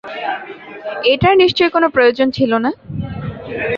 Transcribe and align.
এটার 1.03 1.35
নিশ্চয়ই 1.37 1.69
কোন 1.69 1.83
প্রয়োজন 1.87 2.27
ছিল 2.31 2.51
না। 2.57 2.71